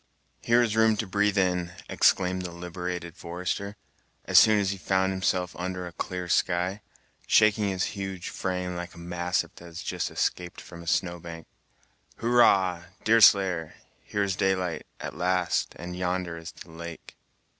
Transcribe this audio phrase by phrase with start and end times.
[0.41, 3.75] "Here is room to breathe in!" exclaimed the liberated forester,
[4.25, 6.81] as soon as he found himself under a clear sky,
[7.27, 11.45] shaking his huge frame like a mastiff that has just escaped from a snowbank.
[12.17, 12.85] "Hurrah!
[13.03, 17.15] Deerslayer; here is daylight, at last, and yonder is the lake."